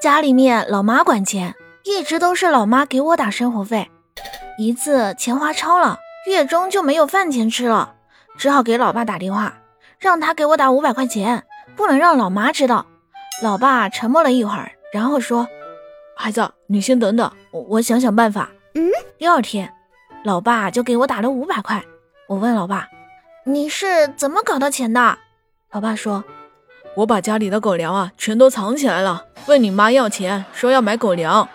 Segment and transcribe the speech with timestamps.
[0.00, 1.54] 家里面老妈管钱，
[1.84, 3.90] 一直都是老妈给我打生活费。
[4.56, 7.96] 一次钱花超了，月中就没有饭钱吃了，
[8.38, 9.58] 只好给老爸打电话，
[9.98, 11.44] 让他给我打五百块钱，
[11.76, 12.86] 不能让老妈知道。
[13.42, 15.46] 老爸沉默了一会儿，然后说
[16.16, 18.90] ：“孩子，你先等等，我我想想办法。”嗯。
[19.18, 19.70] 第二天，
[20.24, 21.84] 老爸就给我打了五百块。
[22.26, 22.88] 我问老爸
[23.44, 25.18] ：“你是怎么搞到钱的？”
[25.72, 26.24] 老爸说。
[26.96, 31.48] 我把家里的狗粮啊全都藏起来了，问你妈要钱，说要买狗粮。